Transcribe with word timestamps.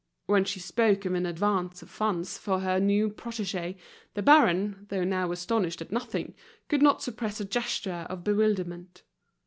When 0.25 0.45
she 0.45 0.59
spoke 0.59 1.05
of 1.05 1.13
an 1.13 1.27
advance 1.27 1.83
of 1.83 1.89
funds 1.91 2.35
for 2.35 2.61
her 2.61 2.79
new 2.79 3.07
protegee, 3.11 3.77
the 4.15 4.23
baron, 4.23 4.87
though 4.89 5.03
now 5.03 5.31
astonished 5.31 5.79
at 5.79 5.91
nothing, 5.91 6.33
could 6.69 6.81
not 6.81 7.03
suppress 7.03 7.39
a 7.39 7.45
gesture 7.45 8.07
of 8.09 8.23
bewilderment. 8.23 9.03